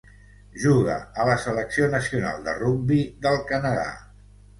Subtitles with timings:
[0.61, 3.85] Juga a la selecció nacional de rugbi del Canadà.